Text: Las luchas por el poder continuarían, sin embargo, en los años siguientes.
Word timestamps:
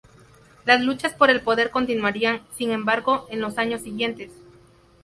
Las 0.65 0.81
luchas 0.81 1.13
por 1.13 1.29
el 1.29 1.41
poder 1.41 1.69
continuarían, 1.69 2.41
sin 2.57 2.71
embargo, 2.71 3.27
en 3.29 3.39
los 3.39 3.59
años 3.59 3.81
siguientes. 3.83 4.31